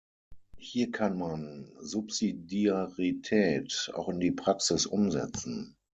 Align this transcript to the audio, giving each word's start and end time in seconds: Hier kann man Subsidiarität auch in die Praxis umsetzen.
Hier 0.57 0.89
kann 0.89 1.15
man 1.19 1.71
Subsidiarität 1.79 3.91
auch 3.93 4.09
in 4.09 4.19
die 4.19 4.31
Praxis 4.31 4.87
umsetzen. 4.87 5.77